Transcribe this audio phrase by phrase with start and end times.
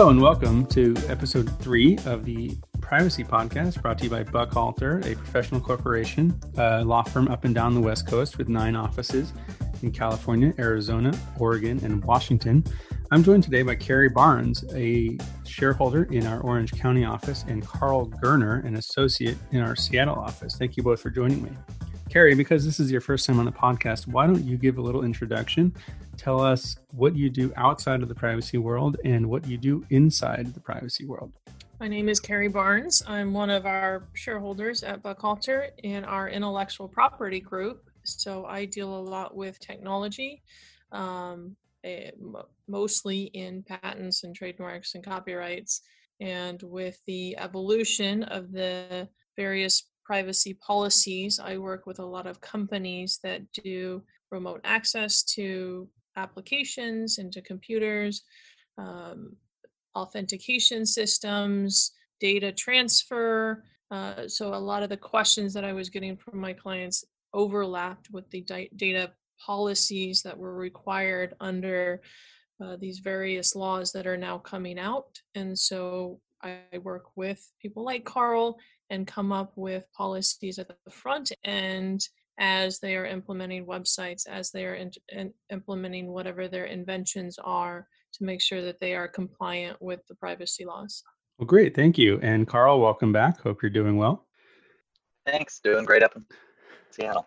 [0.00, 5.04] Hello and welcome to episode three of the Privacy Podcast brought to you by Buchalter,
[5.04, 9.34] a professional corporation, a law firm up and down the West Coast with nine offices
[9.82, 12.64] in California, Arizona, Oregon, and Washington.
[13.10, 18.08] I'm joined today by Kari Barnes, a shareholder in our Orange County office, and Karl
[18.08, 20.56] Gerner, an associate in our Seattle office.
[20.56, 21.50] Thank you both for joining me.
[22.10, 24.80] Kari, because this is your first time on the podcast, why don't you give a
[24.82, 25.72] little introduction?
[26.16, 30.52] Tell us what you do outside of the privacy world and what you do inside
[30.52, 31.30] the privacy world.
[31.78, 33.00] My name is Kari Barnes.
[33.06, 37.88] I'm one of our shareholders at Buchalter in our intellectual property group.
[38.02, 40.42] So I deal a lot with technology,
[40.90, 42.10] um, eh,
[42.66, 45.82] mostly in patents and trademarks and copyrights,
[46.18, 51.38] and with the evolution of the various privacy policies.
[51.38, 58.24] I work with a lot of companies that do remote access to applications, into computers,
[58.76, 59.36] um,
[59.94, 63.62] authentication systems, data transfer.
[63.92, 68.10] Uh, so a lot of the questions that I was getting from my clients overlapped
[68.10, 72.00] with the di- data policies that were required under
[72.60, 75.20] uh, these various laws that are now coming out.
[75.36, 78.58] And so I work with people like Karl
[78.90, 82.06] and come up with policies at the front end
[82.38, 87.86] as they are implementing websites, as they are in, in implementing whatever their inventions are
[88.14, 91.02] to make sure that they are compliant with the privacy laws.
[91.38, 91.74] Well, great.
[91.74, 92.18] Thank you.
[92.22, 93.40] And Karl, welcome back.
[93.40, 94.26] Hope you're doing well.
[95.26, 95.60] Thanks.
[95.62, 96.24] Doing great up in
[96.90, 97.26] Seattle.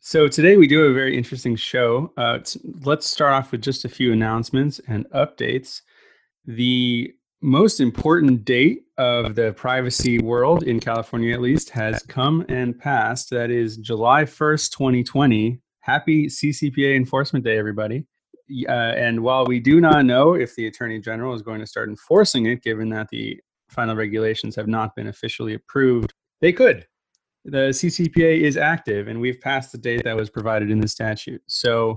[0.00, 2.12] So today we do a very interesting show.
[2.16, 2.38] Uh,
[2.82, 5.82] let's start off with just a few announcements and updates.
[6.46, 12.78] The most important date of the privacy world in California, at least, has come and
[12.78, 13.30] passed.
[13.30, 15.60] That is July 1st, 2020.
[15.80, 18.06] Happy CCPA Enforcement Day, everybody.
[18.68, 21.88] Uh, and while we do not know if the Attorney General is going to start
[21.88, 23.38] enforcing it, given that the
[23.68, 26.86] final regulations have not been officially approved, they could
[27.44, 31.42] the CCPA is active and we've passed the date that was provided in the statute.
[31.46, 31.96] So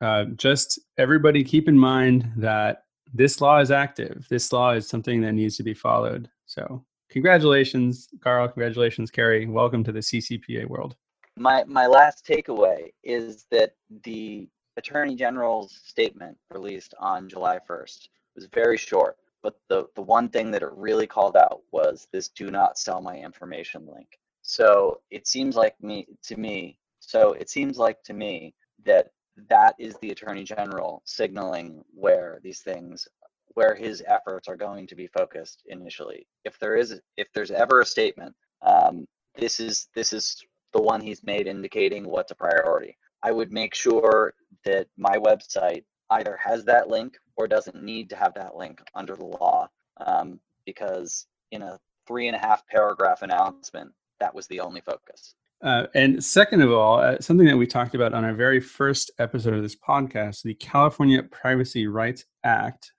[0.00, 4.26] uh, just everybody keep in mind that this law is active.
[4.28, 6.28] This law is something that needs to be followed.
[6.46, 8.48] So congratulations, Karl.
[8.48, 9.46] Congratulations, Kari.
[9.46, 10.96] Welcome to the CCPA world.
[11.36, 18.46] My, my last takeaway is that the Attorney General's statement released on July 1st was
[18.52, 22.50] very short, but the, the one thing that it really called out was this do
[22.50, 24.18] not sell my information link.
[24.42, 26.78] So it seems like me to me.
[27.00, 28.54] So it seems like to me
[28.84, 29.10] that
[29.48, 33.06] that is the attorney general signaling where these things
[33.54, 37.80] where his efforts are going to be focused initially if there is if there's ever
[37.80, 40.36] a statement um, this is this is
[40.72, 45.84] the one he's made indicating what's a priority i would make sure that my website
[46.10, 49.68] either has that link or doesn't need to have that link under the law
[50.06, 55.34] um, because in a three and a half paragraph announcement that was the only focus.
[55.62, 59.10] Uh, and second of all, uh, something that we talked about on our very first
[59.18, 62.92] episode of this podcast, the California Privacy Rights Act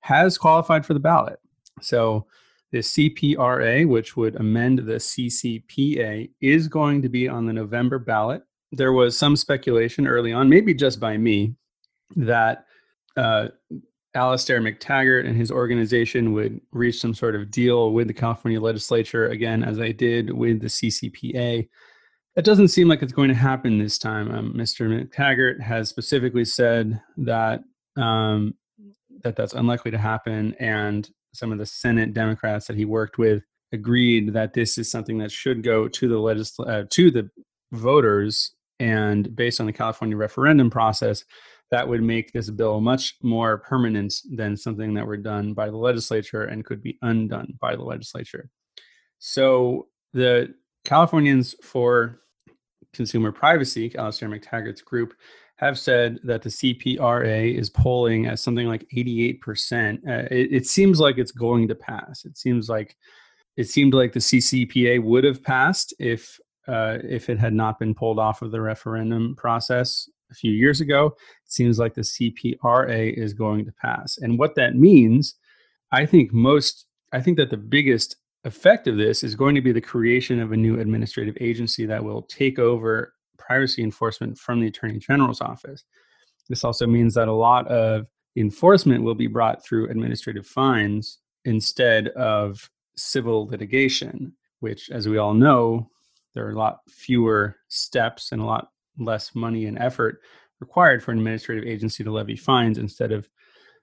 [0.00, 1.38] has qualified for the ballot.
[1.80, 2.26] So
[2.72, 8.42] the CPRA, which would amend the CCPA, is going to be on the November ballot.
[8.72, 11.54] There was some speculation early on, maybe just by me,
[12.16, 12.66] that
[13.16, 13.48] uh,
[14.14, 19.28] Alastair Mactaggart and his organization would reach some sort of deal with the California legislature,
[19.28, 21.68] again, as they did with the CCPA.
[22.36, 24.30] That doesn't seem like it's going to happen this time.
[24.30, 24.88] Um, Mr.
[24.88, 27.62] Mactaggart has specifically said that
[27.96, 28.54] um,
[29.22, 33.42] that that's unlikely to happen, and some of the Senate Democrats that he worked with
[33.72, 37.28] agreed that this is something that should go to the legisl- uh, to the
[37.72, 41.24] voters, and based on the California referendum process,
[41.70, 45.76] that would make this bill much more permanent than something that were done by the
[45.76, 48.50] legislature and could be undone by the legislature.
[49.18, 50.54] So the
[50.84, 52.20] Californians for
[52.92, 55.14] Consumer Privacy, Alastair Mactaggart's group,
[55.56, 59.98] have said that the CPRA is polling at something like 88%.
[60.08, 62.24] Uh, it, it seems like it's going to pass.
[62.24, 62.96] It seems like
[63.56, 67.94] it seemed like the CCPA would have passed if uh, if it had not been
[67.94, 71.06] pulled off of the referendum process a few years ago.
[71.44, 74.18] It seems like the CPRA is going to pass.
[74.18, 75.34] And what that means,
[75.92, 79.72] I think most, I think that the biggest effect of this is going to be
[79.72, 84.68] the creation of a new administrative agency that will take over privacy enforcement from the
[84.68, 85.84] Attorney General's office.
[86.48, 88.06] This also means that a lot of
[88.36, 95.34] enforcement will be brought through administrative fines instead of civil litigation, which, as we all
[95.34, 95.88] know,
[96.34, 100.20] there are a lot fewer steps and a lot less money and effort
[100.60, 103.28] required for an administrative agency to levy fines instead of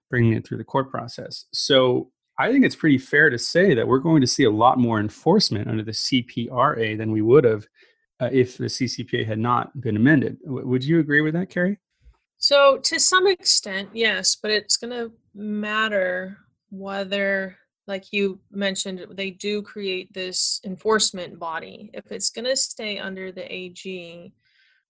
[0.09, 1.45] bringing it through the court process.
[1.51, 4.77] So I think it's pretty fair to say that we're going to see a lot
[4.77, 7.67] more enforcement under the CPRA than we would have
[8.19, 10.37] uh, if the CCPA had not been amended.
[10.45, 11.79] W- would you agree with that, Kari?
[12.37, 16.37] So, to some extent, yes, but it's going to matter
[16.69, 17.57] whether,
[17.87, 21.89] like you mentioned, they do create this enforcement body.
[21.93, 24.33] If it's going to stay under the AG,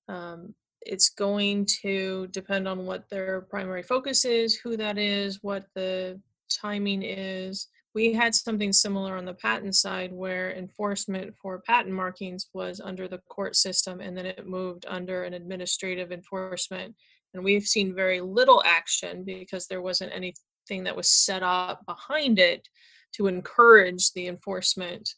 [0.10, 5.68] um, it's going to depend on what their primary focus is, who that is, what
[5.74, 7.68] the timing is.
[7.96, 13.08] We had something similar on the patent side where enforcement for patent markings was under
[13.08, 16.96] the court system and then it moved under an administrative enforcement.
[17.34, 22.40] And we've seen very little action because there wasn't anything that was set up behind
[22.40, 22.68] it
[23.14, 25.10] to encourage the enforcement.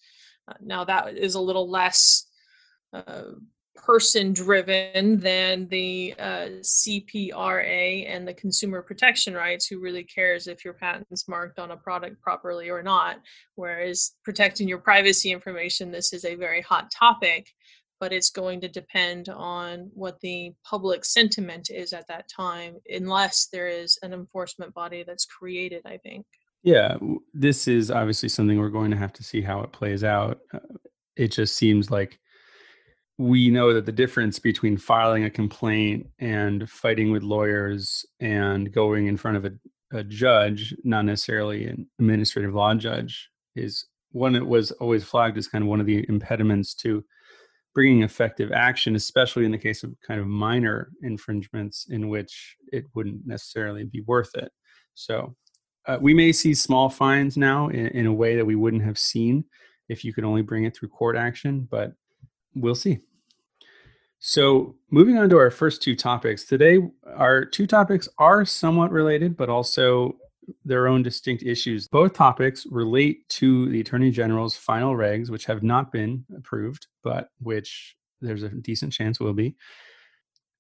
[0.48, 2.28] Uh, now, that is a little less
[2.94, 3.24] uh,
[3.86, 10.64] person driven than the uh, CPRA and the consumer protection rights, who really cares if
[10.64, 13.18] your patent's marked on a product properly or not.
[13.56, 17.48] Whereas protecting your privacy information, this is a very hot topic,
[18.00, 23.48] but it's going to depend on what the public sentiment is at that time, unless
[23.52, 26.26] there is an enforcement body that's created, I think.
[26.64, 26.98] Yeah,
[27.34, 30.40] this is obviously something we're going to have to see how it plays out.
[30.54, 30.60] Uh,
[31.16, 32.20] it just seems like
[33.19, 39.07] we know that the difference between filing a complaint and fighting with lawyers and going
[39.07, 39.51] in front of a,
[39.92, 45.50] a judge, not necessarily an administrative law judge, is one that was always flagged as
[45.50, 47.04] kind of one of the impediments to
[47.75, 52.86] bringing effective action, especially in the case of kind of minor infringements in which it
[52.95, 54.50] wouldn't necessarily be worth it.
[54.94, 55.36] So
[55.88, 58.98] uh, we may see small fines now in, in a way that we wouldn't have
[58.98, 59.44] seen
[59.89, 61.92] if you could only bring it through court action, but
[62.56, 63.01] we'll see.
[64.19, 66.44] So, moving on to our first two topics.
[66.44, 66.80] Today,
[67.16, 70.18] our two topics are somewhat related, but also
[70.66, 71.88] their own distinct issues.
[71.88, 77.30] Both topics relate to the Attorney General's final regs, which have not been approved, but
[77.39, 79.56] which there's a decent chance will be.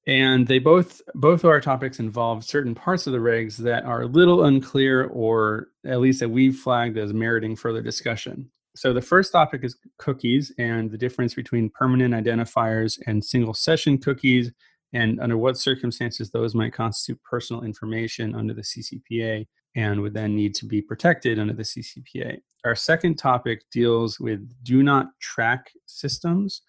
[0.07, 4.03] And they both both of our topics involve certain parts of the regs that are
[4.03, 8.49] a little unclear or at least that we've flagged as meriting further discussion.
[8.79, 13.97] So the first topic is cookies and the difference between permanent identifiers and single session
[13.97, 14.53] cookies
[14.93, 19.45] and under what circumstances those might constitute personal information under the CCPA
[19.75, 22.37] and would then need to be protected under the CCPA.
[22.63, 26.61] Our second topic deals with do not track systems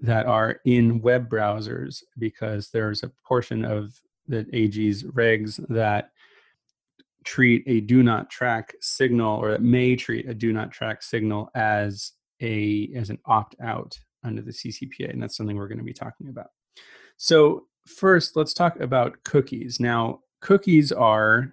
[0.00, 3.92] that are in web browsers because there's a portion of
[4.26, 6.12] the AG's regs that
[7.24, 11.50] treat a do not track signal or it may treat a do not track signal
[11.54, 15.84] as a as an opt out under the CCPA and that's something we're going to
[15.84, 16.48] be talking about.
[17.16, 19.80] So first let's talk about cookies.
[19.80, 21.52] Now cookies are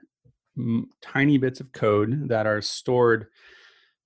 [1.01, 3.27] tiny bits of code that are stored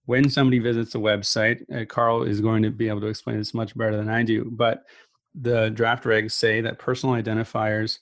[0.05, 1.61] when somebody visits a website.
[1.73, 4.49] Uh, Karl is going to be able to explain this much better than I do,
[4.51, 4.83] but
[5.35, 7.99] the draft regs say that personal identifiers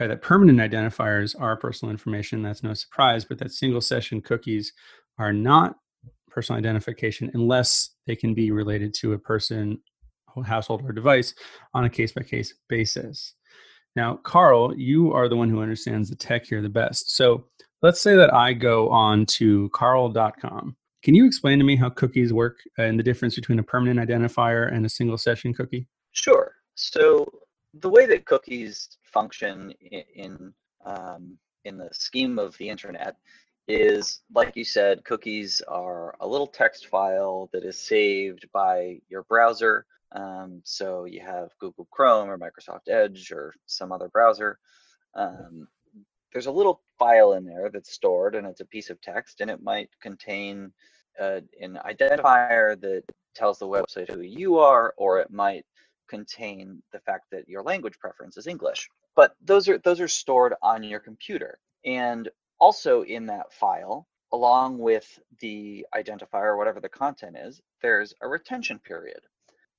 [0.00, 2.42] uh, that permanent identifiers are personal information.
[2.42, 4.72] That's no surprise, but that single session cookies
[5.18, 5.76] are not
[6.30, 9.78] personal identification unless they can be related to a person,
[10.44, 11.34] household, or device
[11.74, 13.34] on a case by case basis.
[13.96, 17.16] Now, Karl, you are the one who understands the tech here the best.
[17.16, 17.46] So
[17.82, 20.76] let's say that I go on to carl.com.
[21.02, 24.72] Can you explain to me how cookies work and the difference between a permanent identifier
[24.72, 25.88] and a single session cookie?
[26.12, 26.52] Sure.
[26.74, 27.26] So
[27.74, 33.16] the way that cookies function in in, um, in the scheme of the internet
[33.66, 39.24] is like you said cookies are a little text file that is saved by your
[39.24, 39.84] browser.
[40.12, 44.58] Um, so you have google chrome or microsoft edge or some other browser.
[45.14, 45.68] Um,
[46.32, 49.50] there's a little file in there that's stored and it's a piece of text and
[49.50, 50.72] it might contain
[51.20, 53.02] uh, an identifier that
[53.34, 55.64] tells the website who you are or it might
[56.08, 58.88] contain the fact that your language preference is English.
[59.14, 61.58] But those are those are stored on your computer.
[61.84, 62.28] And
[62.60, 68.78] also in that file, along with the identifier, whatever the content is, there's a retention
[68.78, 69.20] period.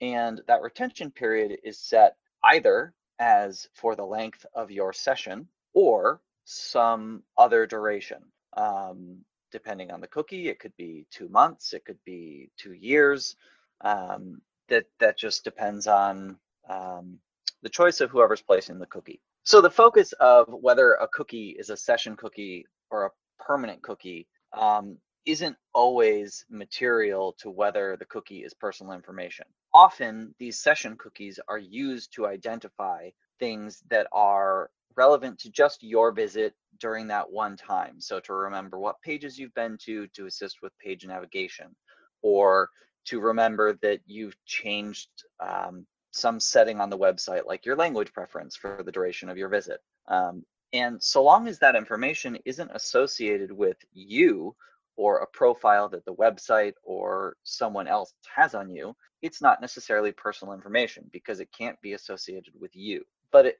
[0.02, 6.22] And that retention period is set either as for the length of your session or
[6.46, 8.24] some other duration.
[8.56, 9.20] Um,
[9.52, 13.36] depending on the cookie, it could be two months, it could be two years.
[13.82, 16.38] Um, that that just depends on
[16.70, 17.20] um,
[17.62, 19.22] the choice of whoever's placing the cookie.
[19.44, 24.28] So the focus of whether a cookie is a session cookie or a permanent cookie
[24.58, 29.46] um, isn't always material to whether the cookie is personal information.
[29.74, 33.10] Often these session cookies are used to identify
[33.40, 38.00] things that are relevant to just your visit during that one time.
[38.00, 41.76] So to remember what pages you've been to to assist with page navigation,
[42.22, 42.70] or
[43.10, 48.56] to remember that you've changed um, some setting on the website, like your language preference
[48.56, 49.80] for the duration of your visit.
[50.08, 54.56] Um, and so long as that information isn't associated with you
[54.96, 60.12] or a profile that the website or someone else has on you, it's not necessarily
[60.12, 63.04] personal information because it can't be associated with you.
[63.32, 63.60] But it,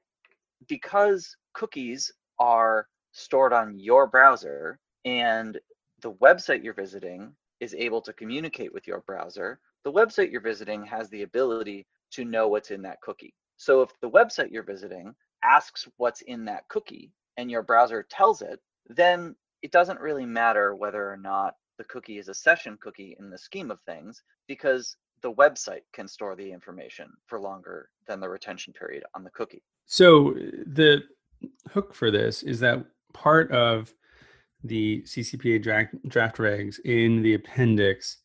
[0.68, 5.58] because cookies are stored on your browser and
[6.02, 10.84] the website you're visiting is able to communicate with your browser, the website you're visiting
[10.86, 13.34] has the ability to know what's in that cookie.
[13.58, 15.14] So if the website you're visiting
[15.44, 20.76] asks what's in that cookie and your browser tells it, then it doesn't really matter
[20.76, 24.96] whether or not the cookie is a session cookie in the scheme of things because
[25.22, 29.64] the website can store the information for longer than the retention period on the cookie.
[29.86, 30.34] So
[30.66, 31.04] the
[31.72, 33.94] hook for this is that part of
[34.64, 38.18] the CCPA draft, draft regs in the appendix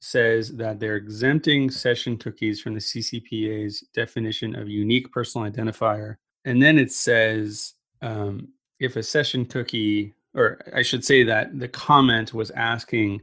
[0.00, 6.16] says that they're exempting session cookies from the CCPA's definition of unique personal identifier.
[6.44, 8.48] And then it says um,
[8.80, 13.22] if a session cookie, or I should say that the comment was asking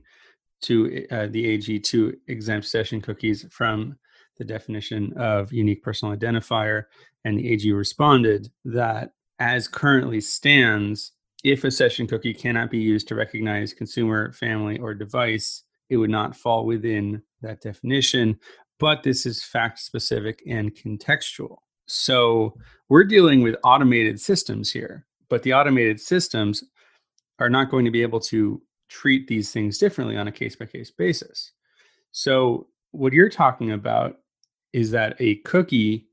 [0.62, 3.98] to uh, the AG to exempt session cookies from
[4.38, 6.86] the definition of unique personal identifier.
[7.26, 11.12] And the AG responded that as currently stands,
[11.44, 16.10] if a session cookie cannot be used to recognize consumer, family, or device, it would
[16.10, 18.38] not fall within that definition.
[18.80, 21.58] But this is fact specific and contextual.
[21.86, 22.56] So
[22.90, 26.64] we're dealing with automated systems here, but the automated systems
[27.40, 30.66] are not going to be able to treat these things differently on a case by
[30.66, 31.52] case basis.
[32.12, 34.18] So, what you're talking about
[34.74, 36.08] is that a cookie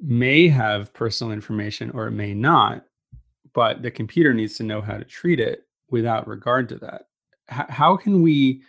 [0.00, 2.84] may have personal information or it may not,
[3.54, 7.06] but the computer needs to know how to treat it without regard to that.
[7.50, 8.62] H- how can we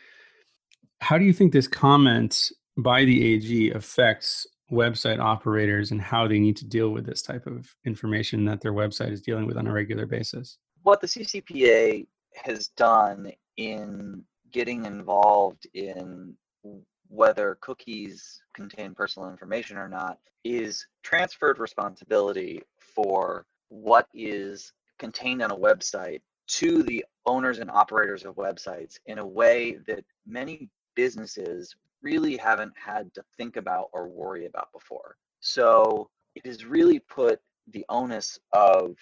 [1.01, 6.39] how do you think this comment by the AG affects website operators and how they
[6.39, 9.67] need to deal with this type of information that their website is dealing with on
[9.67, 10.57] a regular basis?
[10.83, 12.07] What the CCPA
[12.43, 16.35] has done in getting involved in
[17.07, 25.51] whether cookies contain personal information or not is transferred responsibility for what is contained on
[25.51, 31.75] a website to the owners and operators of websites in a way that many businesses
[32.01, 35.17] really haven't had to think about or worry about before.
[35.39, 37.39] So it has really put
[37.71, 38.95] the onus of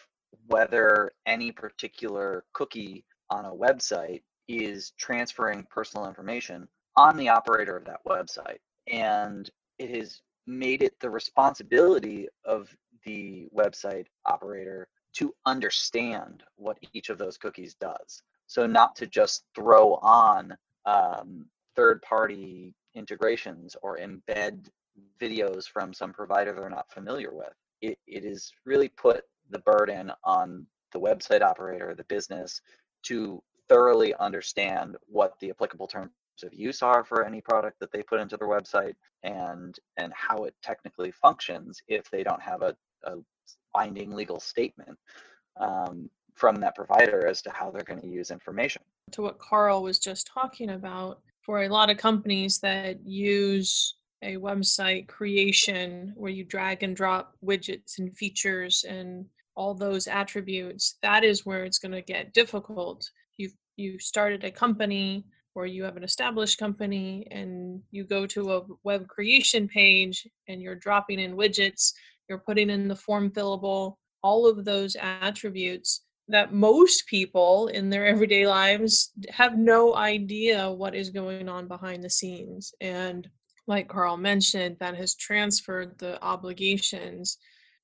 [0.47, 7.85] whether any particular cookie on a website is transferring personal information on the operator of
[7.85, 8.57] that website.
[8.87, 9.49] And
[9.79, 12.75] it has made it the responsibility of
[13.05, 18.23] the website operator to understand what each of those cookies does.
[18.47, 20.55] So, not to just throw on
[20.85, 21.45] um,
[21.75, 24.67] third party integrations or embed
[25.19, 27.53] videos from some provider they're not familiar with.
[27.81, 32.61] It, it is really put the burden on the website operator, the business,
[33.03, 36.11] to thoroughly understand what the applicable terms
[36.43, 40.43] of use are for any product that they put into their website and and how
[40.45, 43.17] it technically functions if they don't have a, a
[43.73, 44.97] binding legal statement
[45.59, 48.81] um, from that provider as to how they're going to use information.
[49.11, 54.37] To what Carl was just talking about, for a lot of companies that use a
[54.37, 61.23] website creation where you drag and drop widgets and features and all those attributes, that
[61.23, 63.09] is where it's going to get difficult.
[63.37, 68.53] You've you started a company or you have an established company and you go to
[68.53, 71.93] a web creation page and you're dropping in widgets,
[72.29, 78.05] you're putting in the form fillable, all of those attributes that most people in their
[78.13, 82.73] everyday lives have no idea what is going on behind the scenes.
[82.81, 83.27] And
[83.67, 87.37] like Karl mentioned, that has transferred the obligations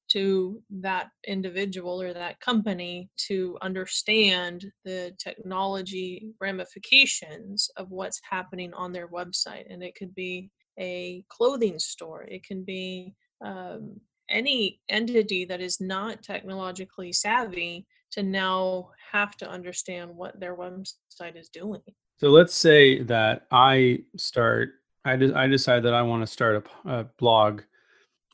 [0.09, 8.91] to that individual or that company to understand the technology ramifications of what's happening on
[8.91, 9.71] their website.
[9.71, 13.13] And it could be a clothing store, it can be
[13.45, 20.55] um, any entity that is not technologically savvy to now have to understand what their
[20.55, 21.81] website is doing.
[22.17, 24.71] So let's say that I start,
[25.05, 27.61] I, de- I decide that I want to start a, a blog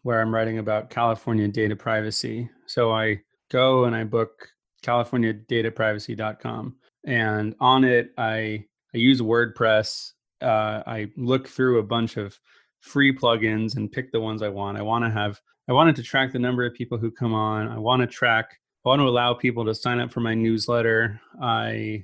[0.04, 2.50] where I'm writing about California data privacy.
[2.68, 3.22] So I
[3.52, 4.50] go and I book
[4.84, 6.76] californiadataprivacy.com.
[7.06, 10.12] And on it, I, I use WordPress.
[10.42, 12.40] Uh, I look through a bunch of
[12.86, 14.78] free plugins and pick the ones I want.
[14.78, 17.68] I want to have, I wanted to track the number of people who come on.
[17.68, 21.20] I want to track I want to allow people to sign up for my newsletter.
[21.42, 22.04] I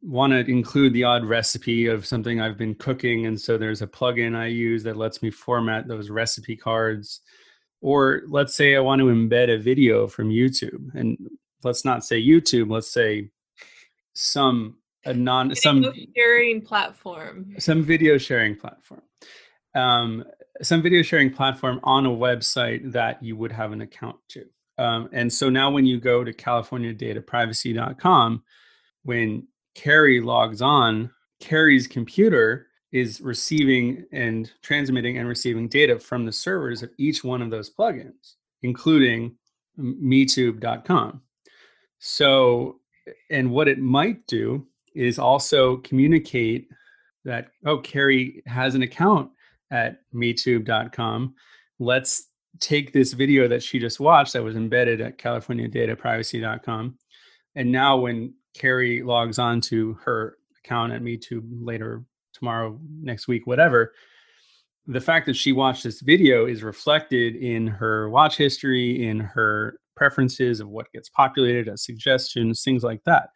[0.00, 3.26] want to include the odd recipe of something I've been cooking.
[3.26, 7.20] And so there's a plugin I use that lets me format those recipe cards.
[7.82, 10.94] Or let's say I want to embed a video from YouTube.
[10.94, 11.18] And
[11.62, 13.28] let's not say YouTube, let's say
[14.14, 17.54] some a non Video some sharing platform.
[17.58, 19.02] some video sharing platform.
[19.74, 20.24] Um,
[20.62, 24.44] some video sharing platform on a website that you would have an account to.
[24.78, 28.42] Um, and so now when you go to californiadataprivacy.com,
[29.02, 36.32] when Kari logs on, Kari's computer is receiving and transmitting and receiving data from the
[36.32, 39.36] servers of each one of those plugins, including
[39.78, 41.20] metube.com.
[41.98, 42.80] So,
[43.30, 46.68] and what it might do is also communicate
[47.24, 49.30] that, oh, Kari has an account
[49.74, 51.34] at metube.com.
[51.78, 52.28] Let's
[52.60, 56.96] take this video that she just watched that was embedded at californiadataprivacy.com.
[57.56, 63.46] And now when Kari logs on to her account at MeTube later tomorrow, next week,
[63.46, 63.92] whatever,
[64.86, 69.78] the fact that she watched this video is reflected in her watch history, in her
[69.96, 73.30] preferences of what gets populated as suggestions, things like that.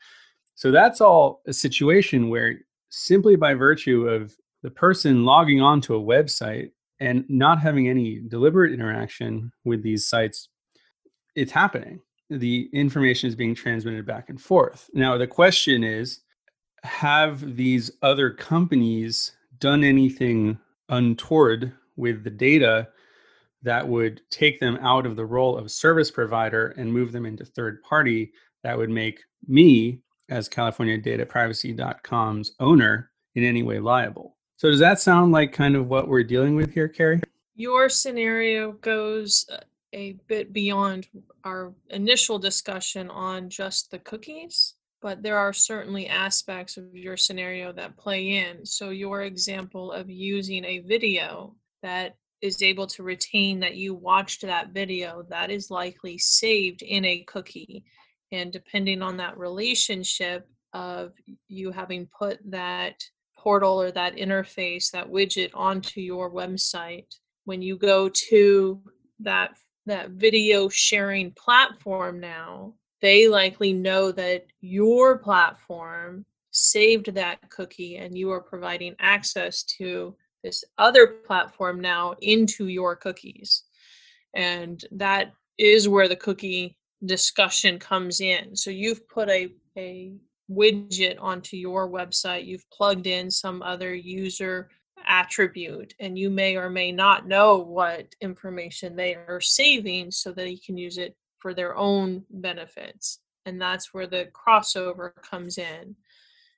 [0.55, 5.95] So that's all a situation where simply by virtue of the person logging on to
[5.95, 10.49] a website and not having any deliberate interaction with these sites,
[11.37, 12.01] it's happening.
[12.31, 14.91] The information is being transmitted back and forth.
[14.93, 16.21] Now, the question is
[16.83, 22.89] have these other companies done anything untoward with the data
[23.63, 27.45] that would take them out of the role of service provider and move them into
[27.45, 34.38] third party that would make me as california data privacy.com's owner in any way liable
[34.59, 37.21] so does that sound like kind of what we're dealing with here kari
[37.55, 39.47] Your scenario goes
[39.95, 41.09] a bit beyond
[41.45, 47.73] our initial discussion on just the cookies, but there are certainly aspects of your scenario
[47.73, 48.67] that play in.
[48.67, 54.43] So, your example of using a video that is able to retain that you watched
[54.43, 57.85] that video, that is likely saved in a cookie.
[58.31, 61.13] And depending on that relationship of
[61.49, 63.03] you having put that
[63.39, 67.07] portal or that interface, that widget onto your website,
[67.45, 68.83] when you go to
[69.21, 77.97] that that video sharing platform now, they likely know that your platform saved that cookie
[77.97, 83.65] and you are providing access to this other platform now into your cookies.
[84.35, 88.55] And that is where the cookie discussion comes in.
[88.57, 90.13] So you've put a, a
[90.51, 94.71] widget onto your website, you've plugged in some other user
[95.07, 100.51] attribute, and you may or may not know what information they are saving so that
[100.51, 103.21] you can use it for their own benefits.
[103.47, 105.97] And that's where the crossover comes in.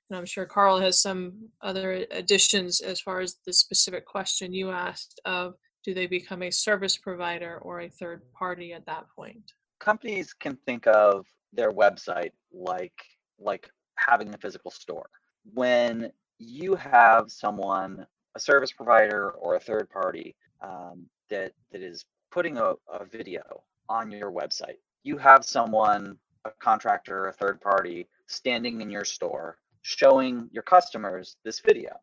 [0.09, 4.69] And I'm sure Karl has some other additions as far as the specific question you
[4.69, 9.53] asked of do they become a service provider or a third party at that point?
[9.79, 12.93] Companies can think of their website like
[13.39, 13.69] like
[14.07, 15.09] having a physical store.
[15.53, 22.05] When you have someone, a service provider or a third party um, that that is
[22.31, 23.41] putting a, a video
[23.89, 29.57] on your website, you have someone, a contractor, a third party, standing in your store
[29.81, 31.95] showing your customers this video.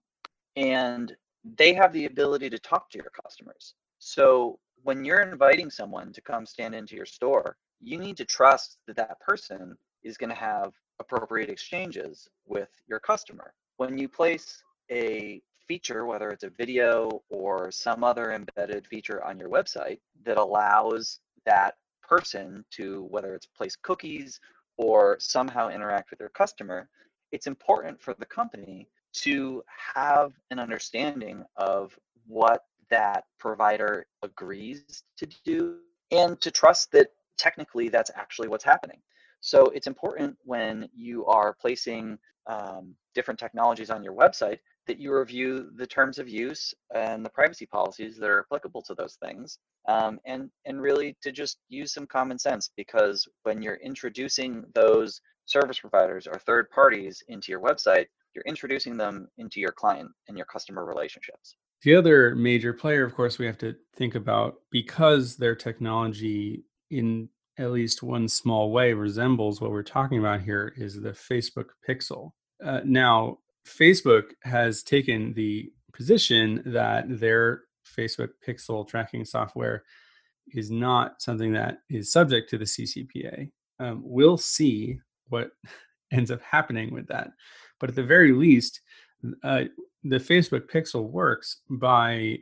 [0.57, 1.15] And
[1.57, 3.75] they have the ability to talk to your customers.
[3.99, 8.79] So when you're inviting someone to come stand into your store, you need to trust
[8.87, 13.53] that that person is going to have appropriate exchanges with your customer.
[13.77, 19.39] When you place a feature, whether it's a video or some other embedded feature on
[19.39, 24.41] your website that allows that person to, whether it's place cookies
[24.79, 26.89] or somehow interact with their customer,
[27.33, 29.63] it's important for the company to
[29.95, 35.79] have an understanding of what that provider agrees to do
[36.11, 39.01] and to trust that technically that's actually what's happening.
[39.40, 45.14] So it's important when you are placing um, different technologies on your website that you
[45.14, 49.59] review the terms of use and the privacy policies that are applicable to those things
[49.87, 55.20] um, and and really to just use some common sense because when you're introducing those
[55.44, 60.37] service providers or third parties into your website you're introducing them into your client and
[60.37, 61.57] your customer relationships.
[61.83, 67.29] The other major player of course we have to think about because their technology in
[67.59, 72.31] at least one small way resembles what we're talking about here is the facebook pixel
[72.64, 77.62] uh, now Facebook has taken the position that their
[77.97, 79.85] Facebook pixel tracking software
[80.53, 83.51] is not something that is subject to the CCPA.
[83.81, 85.51] um, we'll see what
[86.12, 87.31] ends up happening with that.
[87.79, 88.81] But at the very least,
[89.42, 89.64] uh,
[90.05, 92.38] the Facebook pixel works by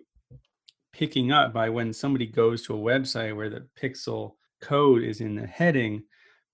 [0.93, 5.35] picking up by when somebody goes to a website where the pixel code is in
[5.35, 6.03] the heading,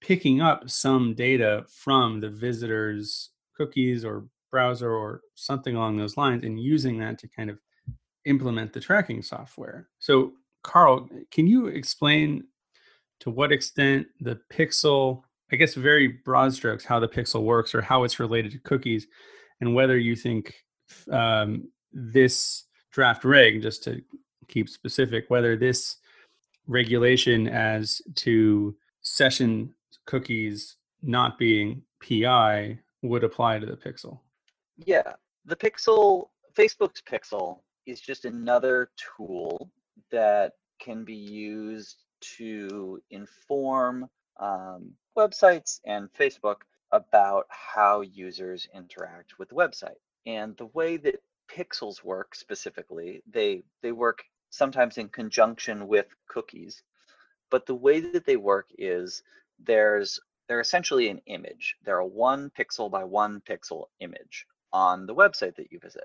[0.01, 6.45] picking up some data from the visitor's cookies or browser or something along those lines
[6.45, 7.59] and using that to kind of
[8.25, 9.89] implement the tracking software.
[9.99, 12.45] So, Karl, can you explain
[13.21, 17.81] to what extent the pixel, I guess, very broad strokes, how the pixel works or
[17.81, 19.07] how it's related to cookies,
[19.61, 20.55] and whether you think
[21.11, 24.03] um, this draft reg, just to
[24.49, 25.97] keep specific, whether this
[26.67, 29.75] regulation as to session
[30.07, 34.21] cookies not being PI would apply to the pixel.
[34.77, 39.71] Yeah, the pixel, Facebook's pixel is just another tool
[40.11, 49.49] that can be used to inform um, websites and Facebook about how users interact with
[49.49, 49.99] the website.
[50.27, 54.23] And the way that pixels work specifically, they they work
[54.53, 56.83] sometimes in conjunction with cookies.
[57.51, 59.23] But the way that they work is
[59.59, 61.77] there's they're essentially an image.
[61.85, 66.05] They're a one pixel by one pixel image on the website that you visit.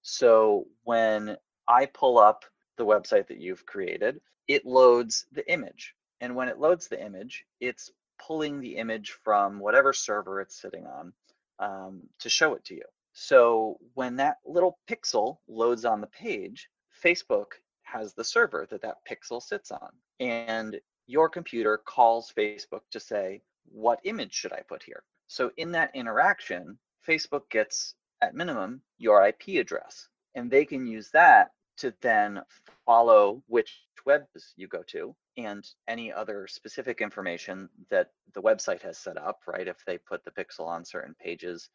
[0.00, 1.36] So when
[1.68, 2.44] I pull up
[2.76, 5.94] the website that you've created, it loads the image.
[6.20, 10.86] And when it loads the image, it's pulling the image from whatever server it's sitting
[10.86, 11.12] on
[11.58, 12.84] um, to show it to you.
[13.12, 16.70] So when that little pixel loads on the page,
[17.04, 17.52] Facebook
[17.92, 19.90] has the server that that pixel sits on.
[20.20, 25.02] And your computer calls Facebook to say, what image should I put here?
[25.26, 31.10] So in that interaction, Facebook gets at minimum your IP address and they can use
[31.12, 32.40] that to then
[32.86, 38.98] follow which webs you go to and any other specific information that the website has
[38.98, 39.66] set up, right?
[39.66, 41.70] If they put the pixel on certain pages,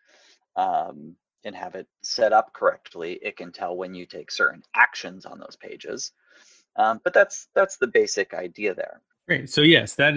[0.56, 5.26] um, and have it set up correctly, it can tell when you take certain actions
[5.26, 6.12] on those pages.
[6.76, 9.02] Um, but that's that's the basic idea there.
[9.28, 9.50] Great.
[9.50, 10.16] So yes, that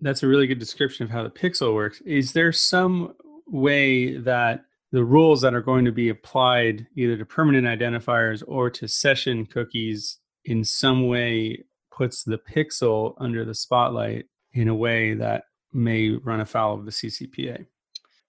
[0.00, 2.00] that's a really good description of how the pixel works.
[2.02, 3.14] Is there some
[3.46, 8.70] way that the rules that are going to be applied either to permanent identifiers or
[8.70, 15.14] to session cookies in some way puts the pixel under the spotlight in a way
[15.14, 17.66] that may run afoul of the CCPA?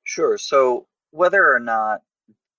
[0.03, 0.37] Sure.
[0.37, 2.01] So whether or not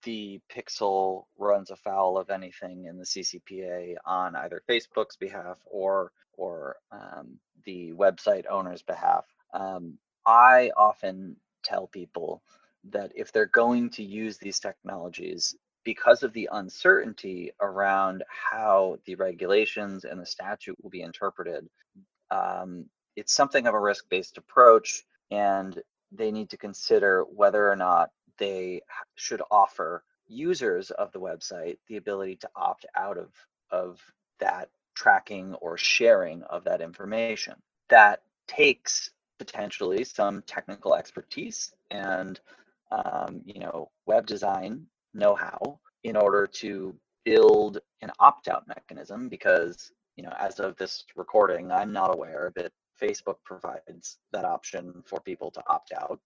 [0.04, 6.76] the Pixel runs afoul of anything in the CCPA on either Facebook's behalf or or
[6.92, 9.24] um, the website owner's behalf.
[9.52, 12.42] Um, I often tell people
[12.90, 19.14] that if they're going to use these technologies, because of the uncertainty around how the
[19.16, 21.68] regulations and the statute will be interpreted,
[22.30, 22.84] um,
[23.16, 25.82] it's something of a risk-based approach, and
[26.12, 28.80] they need to consider whether or not they
[29.16, 33.32] should offer users of the website the ability to opt out of,
[33.70, 34.00] of
[34.40, 37.54] that tracking or sharing of that information.
[37.88, 42.40] That takes potentially some technical expertise and
[42.90, 50.22] um, you know web design know-how in order to build an opt-out mechanism because you
[50.22, 55.50] know as of this recording i'm not aware that facebook provides that option for people
[55.50, 56.20] to opt out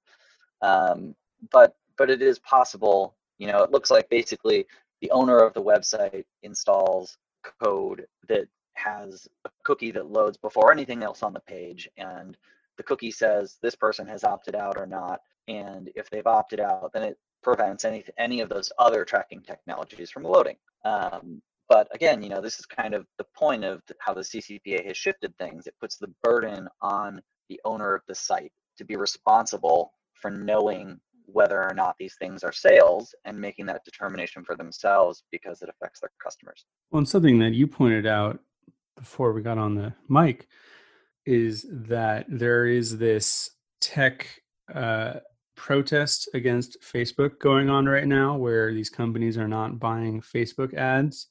[0.62, 1.14] um,
[1.50, 3.14] but but it is possible.
[3.38, 4.66] You know, it looks like basically
[5.02, 7.16] the owner of the website installs
[7.62, 12.36] code that has a cookie that loads before anything else on the page, and
[12.76, 15.20] the cookie says this person has opted out or not.
[15.46, 20.10] And if they've opted out, then it prevents any any of those other tracking technologies
[20.10, 20.56] from loading.
[20.84, 24.84] Um, but again, you know, this is kind of the point of how the CCPA
[24.88, 25.68] has shifted things.
[25.68, 30.98] It puts the burden on the owner of the site to be responsible for knowing
[31.26, 35.68] whether or not these things are sales and making that determination for themselves because it
[35.68, 36.64] affects their customers.
[36.90, 38.40] Well, and something that you pointed out
[38.96, 40.48] before we got on the mic
[41.24, 44.26] is that there is this tech
[44.74, 45.14] uh,
[45.56, 51.28] protest against Facebook going on right now where these companies are not buying Facebook ads.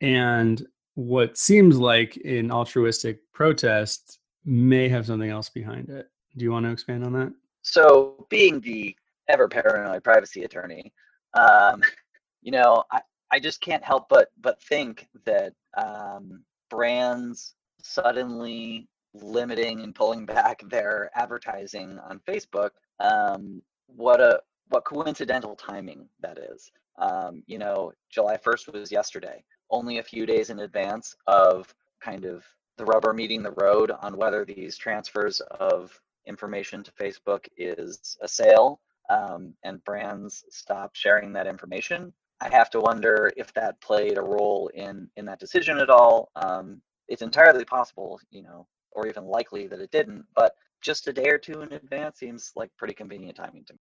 [0.00, 6.08] And what seems like an altruistic protest may have something else behind it.
[6.36, 7.32] Do you want to expand on that?
[7.62, 8.96] So, being the
[9.28, 10.92] ever paranoid privacy attorney,
[11.34, 11.82] um,
[12.42, 19.80] you know, I, I just can't help but but think that um, brands suddenly limiting
[19.80, 26.70] and pulling back their advertising on Facebook, um, what a what coincidental timing that is.
[26.98, 32.24] Um, you know, July 1st was yesterday, only a few days in advance of kind
[32.24, 32.44] of
[32.76, 38.28] the rubber meeting the road on whether these transfers of information to Facebook is a
[38.28, 42.12] sale um, and brands stop sharing that information.
[42.40, 46.30] I have to wonder if that played a role in in that decision at all.
[46.36, 51.12] Um, it's entirely possible, you know, or even likely that it didn't, but just a
[51.12, 53.78] day or two in advance seems like pretty convenient timing to me.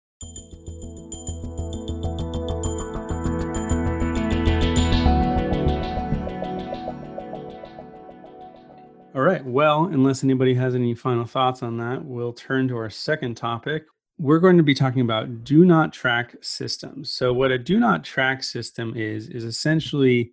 [9.18, 9.44] All right.
[9.44, 13.86] Well, unless anybody has any final thoughts on that, we'll turn to our second topic.
[14.20, 17.12] We're going to be talking about do not track systems.
[17.12, 20.32] So, what a do not track system is, is essentially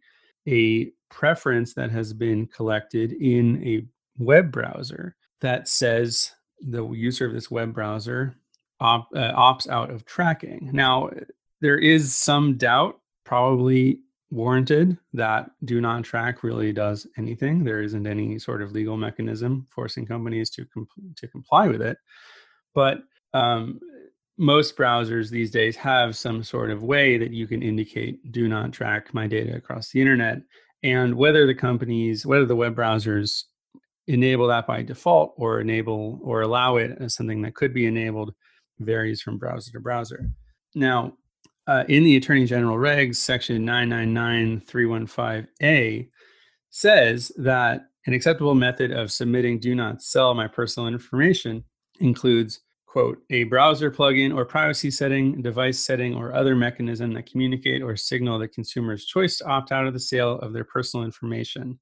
[0.49, 3.87] a preference that has been collected in a
[4.19, 8.35] web browser that says the user of this web browser
[8.81, 10.71] op, uh, opts out of tracking.
[10.73, 11.11] Now,
[11.61, 17.65] there is some doubt, probably warranted that do not track really does anything.
[17.65, 20.67] There isn't any sort of legal mechanism forcing companies to
[21.17, 21.99] to comply with it.
[22.75, 22.99] But
[23.35, 23.81] um,
[24.39, 28.73] most browsers these days have some sort of way that you can indicate do not
[28.73, 30.39] track my data across the internet.
[30.83, 33.45] And whether the companies, whether the web browsers
[34.07, 38.35] enable that by default or enable or allow it as something that could be enabled
[38.81, 40.29] varies from browser to browser.
[40.75, 41.15] Now,
[41.67, 46.09] uh, in the Attorney General regs, section 999315A
[46.71, 51.65] says that an acceptable method of submitting do not sell my personal information
[52.01, 52.61] includes
[52.95, 57.97] quote a browser plugin or privacy setting device setting or other mechanism that communicate or
[57.97, 61.77] signal the consumer's choice to opt out of the sale of their personal information.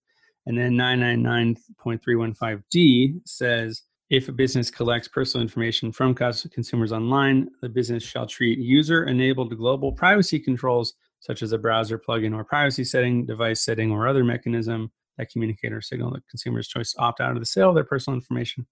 [0.47, 8.03] And then 999.315d says if a business collects personal information from consumers online, the business
[8.03, 13.27] shall treat user enabled global privacy controls, such as a browser plugin or privacy setting,
[13.27, 17.33] device setting, or other mechanism that communicate or signal the consumer's choice to opt out
[17.33, 18.67] of the sale of their personal information,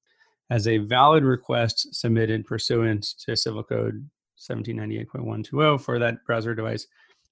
[0.50, 4.08] as a valid request submitted pursuant to Civil Code
[4.38, 6.86] 1798.120 for that browser device,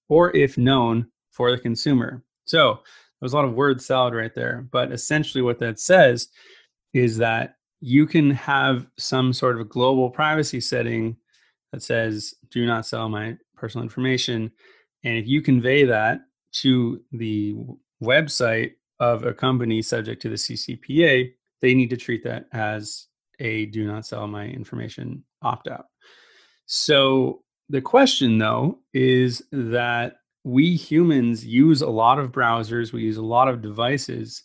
[0.09, 2.23] or if known for the consumer.
[2.45, 2.81] So
[3.21, 6.29] there's a lot of word salad right there, but essentially what that says
[6.95, 11.17] is that you can have some sort of global privacy setting
[11.73, 14.51] that says do not sell my personal information
[15.05, 16.21] and if you convey that
[16.53, 17.55] to the
[18.03, 23.07] website of a company subject to the CCPA they need to treat that as
[23.41, 25.87] a do not sell my information opt out
[26.67, 33.17] so the question though is that we humans use a lot of browsers we use
[33.17, 34.45] a lot of devices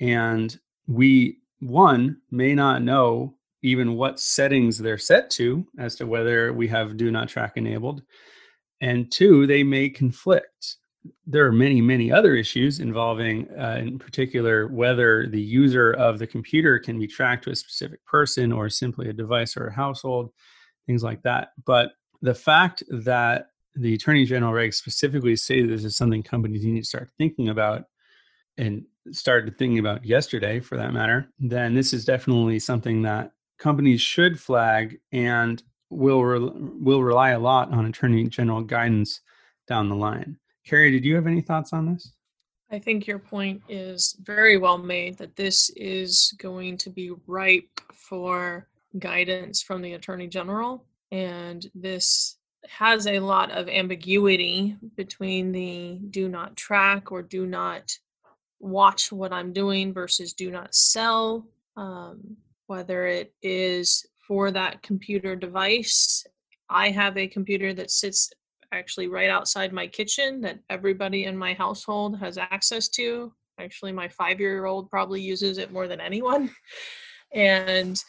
[0.00, 6.52] and we one may not know even what settings they're set to as to whether
[6.52, 8.02] we have do not track enabled.
[8.82, 10.76] And two, they may conflict.
[11.26, 16.26] There are many, many other issues involving, uh, in particular, whether the user of the
[16.26, 20.30] computer can be tracked to a specific person or simply a device or a household,
[20.86, 21.48] things like that.
[21.66, 26.80] But the fact that the Attorney General regs specifically say this is something companies need
[26.80, 27.84] to start thinking about
[28.56, 34.00] and started thinking about yesterday for that matter, then this is definitely something that companies
[34.00, 39.20] should flag and will re- will rely a lot on attorney general guidance
[39.68, 40.38] down the line.
[40.66, 42.12] Kari, did you have any thoughts on this?
[42.70, 47.80] I think your point is very well made that this is going to be ripe
[47.92, 55.98] for guidance from the attorney general and this has a lot of ambiguity between the
[56.10, 57.96] do not track or do not
[58.58, 61.46] watch what I'm doing versus do not sell,
[61.76, 66.24] um, whether it is for that computer device.
[66.68, 68.32] I have a computer that sits
[68.74, 73.32] actually right outside my kitchen that everybody in my household has access to.
[73.58, 76.50] Actually, my five year old probably uses it more than anyone.
[77.32, 78.00] And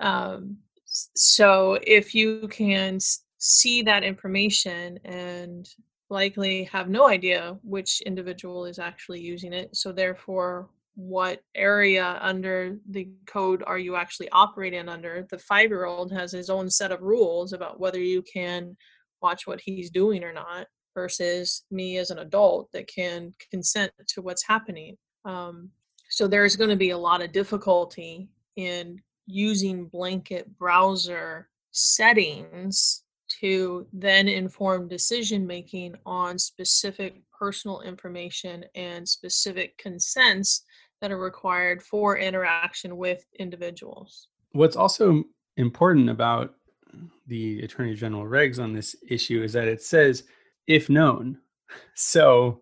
[0.00, 2.98] um, so, if you can
[3.38, 5.68] see that information and
[6.10, 9.76] likely have no idea which individual is actually using it.
[9.76, 15.26] So, therefore, what area under the code are you actually operating under?
[15.30, 18.76] The five year old has his own set of rules about whether you can
[19.26, 24.22] watch what he's doing or not, versus me as an adult that can consent to
[24.22, 24.96] what's happening.
[25.24, 25.70] Um,
[26.08, 33.02] so, there's going to be a lot of difficulty in using blanket browser settings
[33.40, 40.64] to then inform decision making on specific personal information and specific consents
[41.00, 44.28] that are required for interaction with individuals.
[44.52, 45.24] What's also
[45.56, 46.54] important about
[47.26, 50.24] the Attorney General regs on this issue is that it says
[50.66, 51.38] if known.
[51.94, 52.60] So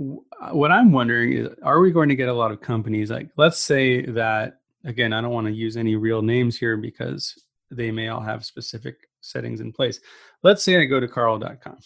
[0.00, 3.28] uh, what I'm wondering is are we going to get a lot of companies like
[3.36, 7.34] let's say that again, I don't want to use any real names here because
[7.70, 10.00] they may all have specific settings in place.
[10.42, 11.78] Let's say I go to carl.com.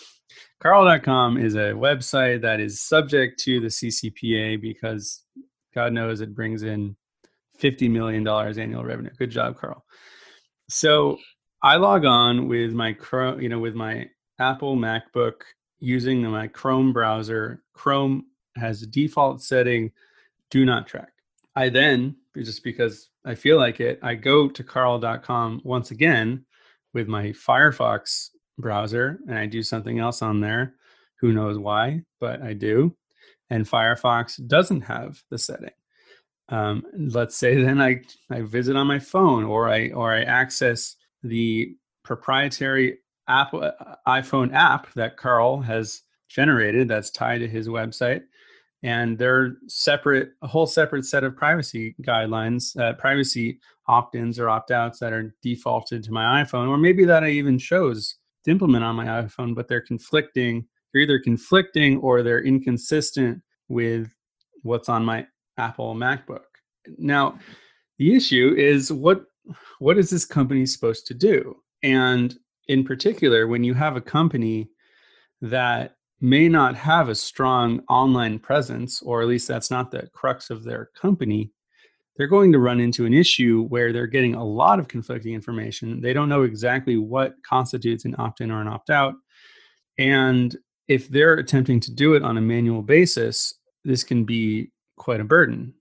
[0.60, 5.22] Carl.com is a website that is subject to the CCPA because
[5.74, 6.96] God knows it brings in
[7.60, 9.10] $50 million annual revenue.
[9.18, 9.84] Good job, Karl.
[10.68, 11.18] So
[11.62, 15.42] I log on with my Chrome, you know, with my Apple MacBook
[15.78, 17.62] using my Chrome browser.
[17.72, 18.26] Chrome
[18.56, 19.92] has a default setting
[20.50, 21.12] do not track.
[21.54, 26.44] I then, just because I feel like it, I go to karl.com once again
[26.94, 30.74] with my Firefox browser and I do something else on there.
[31.20, 32.94] Who knows why, but I do.
[33.50, 35.70] And Firefox doesn't have the setting.
[36.48, 40.96] Um, let's say then I, I visit on my phone or I or I access
[41.22, 43.72] the proprietary app uh,
[44.06, 48.22] iPhone app that Karl has generated that's tied to his website.
[48.82, 54.98] And they're separate a whole separate set of privacy guidelines uh, privacy opt-ins or opt-outs
[54.98, 58.96] that are defaulted to my iphone or maybe that i even chose to implement on
[58.96, 64.08] my iphone but they're conflicting they're either conflicting or they're inconsistent with
[64.62, 65.26] what's on my
[65.58, 66.44] apple macbook
[66.98, 67.38] now
[67.98, 69.24] the issue is what
[69.78, 72.36] what is this company supposed to do and
[72.68, 74.68] in particular when you have a company
[75.40, 80.50] that may not have a strong online presence, or at least that's not the crux
[80.50, 81.52] of their company,
[82.16, 86.00] they're going to run into an issue where they're getting a lot of conflicting information.
[86.00, 89.14] They don't know exactly what constitutes an opt in or an opt out.
[89.98, 90.56] And
[90.88, 95.24] if they're attempting to do it on a manual basis, this can be quite a
[95.24, 95.74] burden.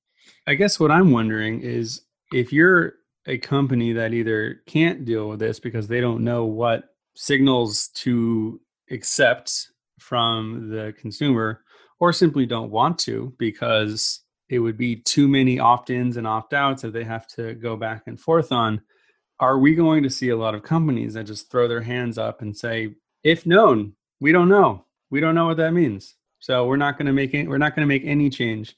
[0.47, 2.01] I guess what I'm wondering is
[2.34, 2.95] if you're
[3.28, 8.60] a company that either can't deal with this because they don't know what signals to
[8.91, 11.62] accept from the consumer
[11.99, 16.93] or simply don't want to because it would be too many opt-ins and opt-outs that
[16.93, 18.80] they have to go back and forth on
[19.39, 22.41] are we going to see a lot of companies that just throw their hands up
[22.41, 24.86] and say if known we don't know.
[25.10, 26.15] We don't know what that means.
[26.39, 28.75] So we're not going to make any, we're not going to make any change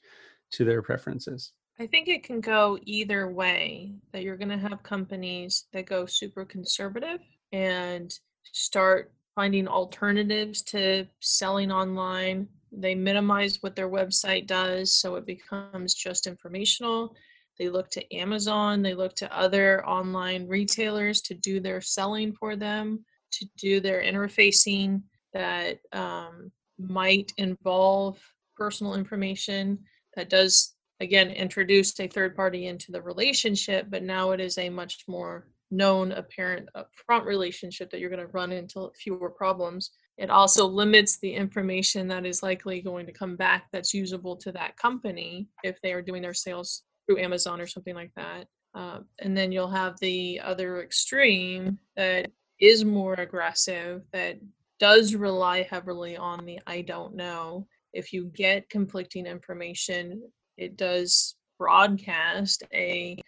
[0.50, 4.82] to their preferences i think it can go either way that you're going to have
[4.82, 7.20] companies that go super conservative
[7.52, 8.18] and
[8.52, 12.48] start finding alternatives to selling online.
[12.72, 17.14] They minimize what their website does so it becomes just informational.
[17.56, 22.56] They look to Amazon, they look to other online retailers to do their selling for
[22.56, 28.18] them, to do their interfacing that um, might involve
[28.56, 29.78] personal information
[30.18, 34.68] that does again introduce a third party into the relationship but now it is a
[34.68, 39.90] much more known apparent upfront relationship that you're going to run into fewer problems.
[40.16, 44.52] It also limits the information that is likely going to come back that's usable to
[44.52, 48.46] that company if they are doing their sales through Amazon or something like that.
[48.74, 54.38] Uh, and then you'll have the other extreme that is more aggressive, that
[54.80, 57.66] does rely heavily on the I don't know.
[57.92, 60.22] If you get conflicting information,
[60.56, 63.18] it does broadcast a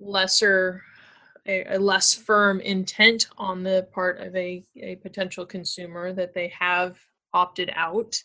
[0.00, 0.82] lesser
[1.48, 6.48] a, a, less firm intent on the part of a, a potential consumer that they
[6.48, 6.98] have
[7.32, 8.20] opted out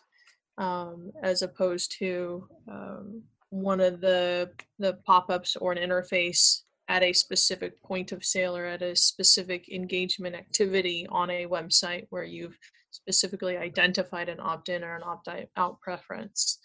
[0.57, 4.49] um, as opposed to um, one of the
[4.79, 9.69] the pop-ups or an interface at a specific point of sale or at a specific
[9.69, 12.57] engagement activity on a website where you've
[12.91, 16.59] specifically identified an opt-in or an opt-out preference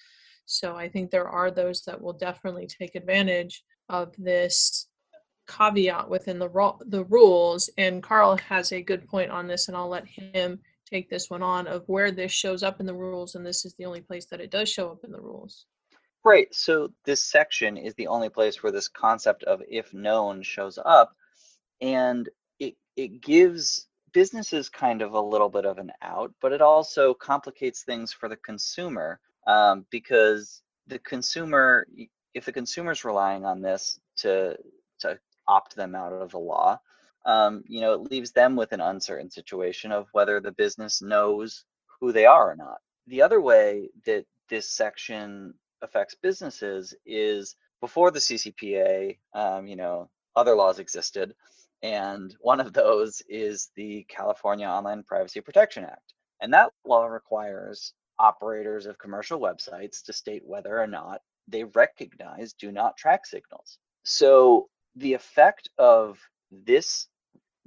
[0.44, 4.88] so i think there are those that will definitely take advantage of this
[5.46, 9.76] caveat within the ro- the rules and Karl has a good point on this and
[9.76, 10.58] I'll let him
[10.90, 13.74] take this one on of where this shows up in the rules and this is
[13.74, 15.66] the only place that it does show up in the rules.
[16.24, 16.52] Right.
[16.52, 21.14] So this section is the only place where this concept of if known shows up
[21.80, 22.28] and
[22.58, 23.86] it it gives
[24.16, 28.30] businesses kind of a little bit of an out, but it also complicates things for
[28.30, 31.86] the consumer um, because the consumer
[32.32, 34.56] if the consumer's relying on this to
[35.00, 36.80] to opt them out of the law,
[37.26, 41.66] um, you know, it leaves them with an uncertain situation of whether the business knows
[42.00, 42.78] who they are or not.
[43.08, 45.52] The other way that this section
[45.82, 51.34] affects businesses is before the CCPA, um, you know, other laws existed.
[51.82, 56.14] And one of those is the California Online Privacy Protection Act.
[56.40, 62.54] And that law requires operators of commercial websites to state whether or not they recognize
[62.54, 63.78] do not track signals.
[64.02, 66.18] So the effect of
[66.50, 67.08] this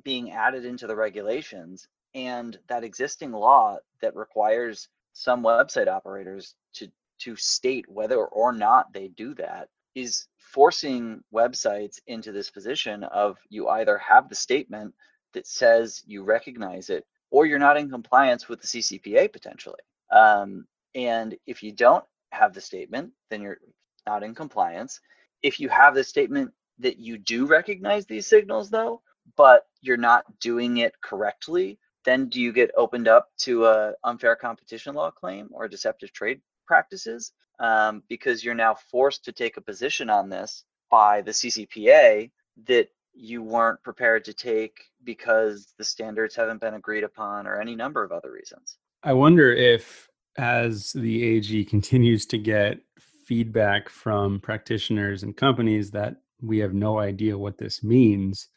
[0.03, 6.87] being added into the regulations and that existing law that requires some website operators to
[7.19, 13.37] to state whether or not they do that is forcing websites into this position of
[13.49, 14.93] you either have the statement
[15.33, 19.79] that says you recognize it or you're not in compliance with the CCPA potentially.
[20.11, 20.65] Um,
[20.95, 23.59] and if you don't have the statement, then you're
[24.07, 24.99] not in compliance.
[25.43, 29.01] If you have the statement that you do recognize these signals, though,
[29.35, 34.35] but you're not doing it correctly, then do you get opened up to a unfair
[34.35, 37.33] competition law claim or deceptive trade practices?
[37.59, 42.31] Um, because you're now forced to take a position on this by the CCPA
[42.67, 47.75] that you weren't prepared to take because the standards haven't been agreed upon or any
[47.75, 48.77] number of other reasons.
[49.03, 52.79] I wonder if as the AG continues to get
[53.25, 58.47] feedback from practitioners and companies that we have no idea what this means,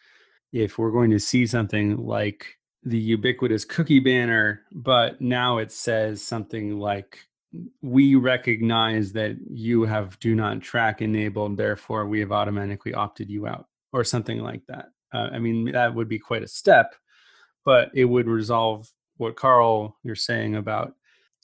[0.53, 2.47] if we're going to see something like
[2.85, 7.19] the ubiquitous cookie banner, but now it says something like,
[7.83, 13.47] we recognize that you have do not track enabled, therefore we have automatically opted you
[13.47, 14.91] out, or something like that.
[15.13, 16.95] Uh, I mean, that would be quite a step,
[17.65, 20.95] but it would resolve what Karl you're saying about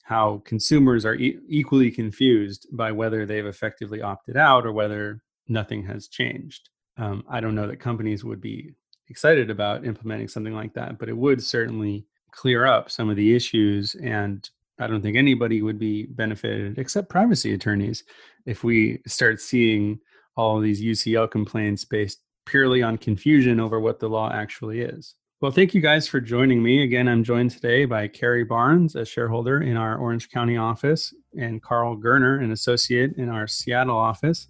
[0.03, 5.83] how consumers are e- equally confused by whether they've effectively opted out or whether nothing
[5.83, 6.69] has changed.
[6.97, 8.73] Um, I don't know that companies would be
[9.07, 13.35] excited about implementing something like that, but it would certainly clear up some of the
[13.35, 13.95] issues.
[13.95, 14.47] And
[14.79, 18.03] I don't think anybody would be benefited except privacy attorneys
[18.45, 19.99] if we start seeing
[20.35, 25.15] all these UCL complaints based purely on confusion over what the law actually is.
[25.41, 26.83] Well, thank you guys for joining me.
[26.83, 31.61] Again, I'm joined today by Kari Barnes, a shareholder in our Orange County office, and
[31.61, 34.47] Karl Gerner, an associate in our Seattle office.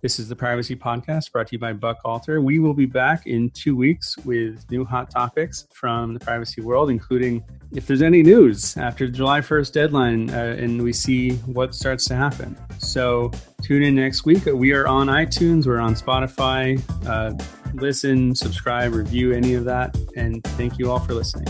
[0.00, 2.40] This is the Privacy Podcast brought to you by Buchalter.
[2.40, 6.88] We will be back in two weeks with new hot topics from the privacy world,
[6.88, 7.42] including
[7.72, 12.04] if there's any news after the July 1st deadline uh, and we see what starts
[12.06, 12.56] to happen.
[12.78, 14.46] So tune in next week.
[14.46, 16.80] We are on iTunes, we're on Spotify.
[17.04, 17.34] Uh,
[17.74, 19.98] listen, subscribe, review any of that.
[20.14, 21.48] And thank you all for listening.